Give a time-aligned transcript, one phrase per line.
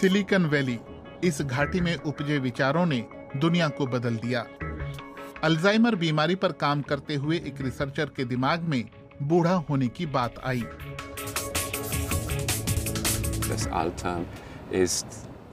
[0.00, 0.78] Silicon valley
[1.24, 3.06] इस घाटी में उपजे विचारों ने
[3.36, 4.46] दुनिया को बदल दिया।
[5.44, 8.84] अल्जाइमर बीमारी पर काम करते हुए एक रिसर्चर के दिमाग में
[9.22, 10.64] बूढ़ा होने की बात आई।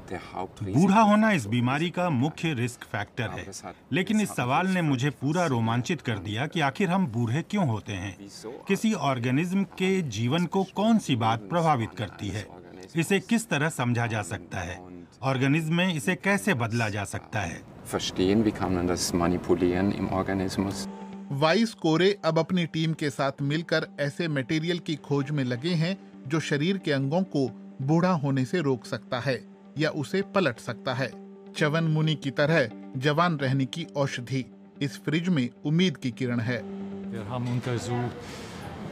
[0.06, 0.76] Hauptrisiko.
[0.76, 3.52] बूढ़ा होना इस बीमारी का मुख्य रिस्क फैक्टर है।
[3.92, 7.94] लेकिन इस सवाल ने मुझे पूरा रोमांचित कर दिया कि आखिर हम बूढ़े क्यों होते
[7.94, 8.18] हैं?
[8.68, 12.55] किसी ऑर्गेनिज्म के जीवन को कौन सी बात प्रभावित करती है?
[12.98, 14.82] इसे किस तरह समझा जा सकता है?
[15.22, 17.62] ऑर्गेनिज्म में इसे कैसे बदला जा सकता है?
[17.96, 20.88] Verstehen, wie kann man das manipulieren im Organismus?
[21.32, 25.98] वाइस कोरे अब अपनी टीम के साथ मिलकर ऐसे मटेरियल की खोज में लगे हैं
[26.28, 27.48] जो शरीर के अंगों को
[27.82, 31.12] बूढ़ा होने से रोक सकता है या उसे पलट सकता है।
[31.58, 34.46] चवन मुनि की तरह जवान रहने की औषधि
[34.82, 36.58] इस फ्रिज में उम्मीद की किरण है।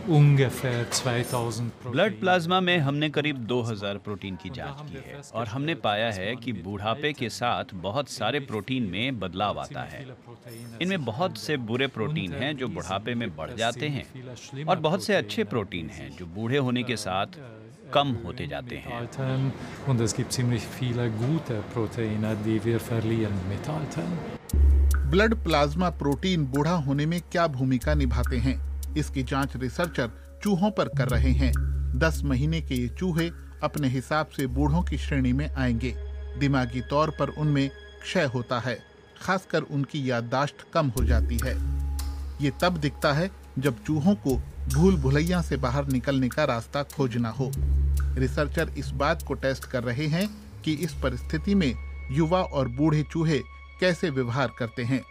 [0.09, 5.75] Ungefähr 2000 ब्लड प्लाज्मा में हमने करीब 2000 प्रोटीन की जाँच की है और हमने
[5.75, 10.07] पाया है कि बूढ़ापे के साथ बहुत सारे प्रोटीन में बदलाव आता है
[10.81, 15.15] इनमें बहुत से बुरे प्रोटीन हैं जो बुढ़ापे में बढ़ जाते हैं और बहुत से
[15.15, 17.27] अच्छे प्रोटीन हैं जो बूढ़े होने के साथ
[17.93, 19.53] कम होते जाते हैं.
[25.09, 30.11] ब्लड प्लाज्मा प्रोटीन बूढ़ा होने में क्या भूमिका निभाते हैं इसकी जाँच रिसर्चर
[30.43, 31.51] चूहों पर कर रहे हैं।
[31.99, 33.29] दस महीने के ये चूहे
[33.63, 35.95] अपने हिसाब से बूढ़ों की श्रेणी में आएँगे।
[36.39, 37.69] दिमागी तौर पर उनमें
[38.03, 38.77] क्षय होता है,
[39.21, 41.55] खासकर उनकी याददाश्त कम हो जाती है।
[42.41, 44.35] ये तब दिखता है जब चूहों को
[44.73, 47.51] भूल भुलैया से बाहर निकलने का रास्ता खोजना हो।
[48.17, 50.27] रिसर्चर इस बात को टेस्ट कर रहे हैं
[50.61, 51.73] कि इस परिस्थिति में
[52.11, 53.39] युवा और बूढ़े चूहे
[53.79, 55.01] कैसे व्यवहार करते हैं।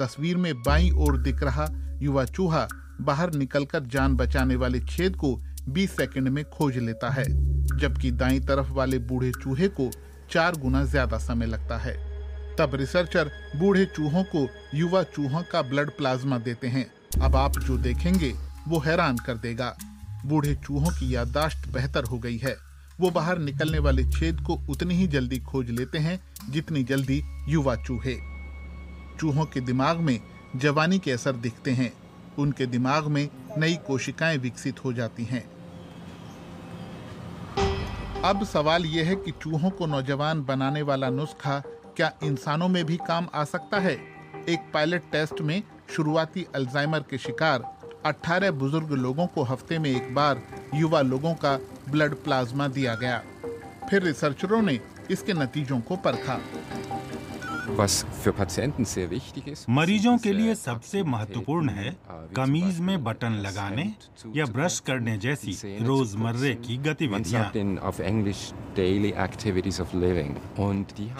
[0.00, 1.68] तस्वीर में बाईं ओर दिख रहा
[2.02, 2.68] युवा चूहा
[3.00, 5.34] बाहर निकलकर जान बचाने वाले छेद को
[5.68, 7.24] 20 सेकंड में खोज लेता है,
[7.78, 9.90] जबकि दाईं तरफ़ वाले बूढ़े चूहे को
[10.30, 11.94] चार गुना ज़्यादा समय लगता है।
[12.56, 16.86] तब रिसर्चर बूढ़े चूहों को युवा चूहों का ब्लड प्लाज्मा देते हैं।
[17.22, 18.34] अब आप जो देखेंगे,
[18.68, 19.76] वो हैरान कर देगा।
[20.26, 22.56] बूढ़े चूहों की याददाश्त बेहतर हो गई है।
[23.00, 26.18] वो बाहर निकलने वाले छेद को उतनी ही जल्दी खोज लेते हैं,
[26.50, 28.16] जितनी जल्दी युवा चूहे।
[29.20, 30.18] चूहों के दिमाग में
[30.56, 31.92] जवानी के असर दिखते हैं।
[32.38, 35.44] उनके दिमाग में नई कोशिकाएँ विकसित हो जाती हैं।
[38.24, 41.62] अब सवाल यह है कि चूहों को नौजवान बनाने वाला नुस्खा
[41.96, 43.94] क्या इंसानों में भी काम आ सकता है?
[44.48, 50.14] एक पायलट टेस्ट में शुरुआती अल्जाइमर के शिकार 18 बुज़ुर्ग लोगों को हफ़्ते में एक
[50.14, 50.42] बार
[50.74, 53.22] युवा लोगों का ब्लड प्लाज्मा दिया गया।
[53.90, 54.80] फिर रिसर्चरों ने
[55.10, 56.40] इसके नतीजों को परखा।
[59.68, 61.96] मरीजों के लिए सबसे महत्वपूर्ण है
[62.36, 63.94] कमीज में बटन लगाने
[64.36, 67.44] या ब्रश करने जैसी रोजमर्रे की गतिविधियाँ।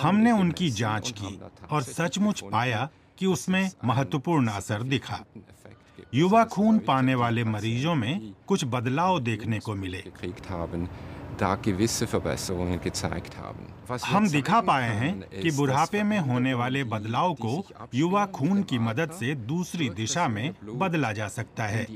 [0.00, 1.40] हमने उनकी जाँच की
[1.70, 5.24] और सचमुच पाया कि उसमें महत्वपूर्ण असर दिखा।
[6.14, 10.04] युवा खून पाने वाले मरीजों में कुछ बदलाव देखने को मिले।
[11.38, 13.60] da gewisse Verbesserungen gezeigt haben.
[14.04, 19.10] हम दिखा पाए हैं कि बुढ़ापे में होने वाले बदलाव को युवा खून की मदद
[19.10, 21.86] से दूसरी दिशा में बदला जा सकता है।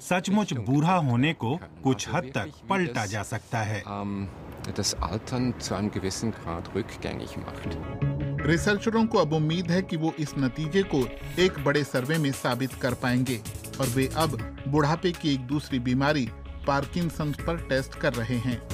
[0.00, 3.82] सचमुच बूढ़ा होने को कुछ हद तक पलटा जा सकता है।
[8.46, 11.08] रिसर्चरों को अब उम्मीद है कि वो इस नतीजे को
[11.38, 13.40] एक बड़े सर्वे में साबित कर पाएँगे
[13.80, 16.30] और वे अब बुढ़ापे की एक दूसरी बीमारी
[16.66, 18.73] पार्किंसंस आरोप टेस्ट कर रहे हैं।